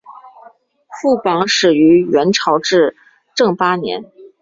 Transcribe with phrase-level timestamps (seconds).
[0.99, 2.95] 副榜始于元朝至
[3.35, 4.03] 正八年。